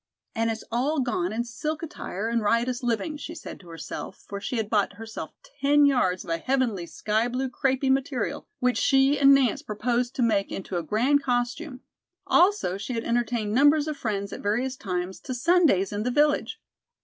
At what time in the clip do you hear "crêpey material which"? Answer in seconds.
7.51-8.79